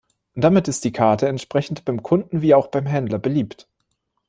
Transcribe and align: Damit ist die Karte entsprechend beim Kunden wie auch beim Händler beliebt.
Damit 0.33 0.67
ist 0.67 0.83
die 0.83 0.91
Karte 0.91 1.27
entsprechend 1.27 1.85
beim 1.85 2.01
Kunden 2.01 2.41
wie 2.41 2.55
auch 2.55 2.69
beim 2.69 2.87
Händler 2.87 3.19
beliebt. 3.19 3.67